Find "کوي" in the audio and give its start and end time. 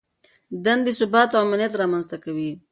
2.23-2.51